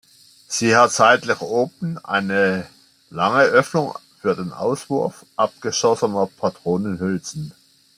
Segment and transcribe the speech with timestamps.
[0.47, 2.65] Sie hat seitlich oben eine
[3.11, 7.53] lange Öffnung für den Auswurf abgeschossener Patronenhülsen.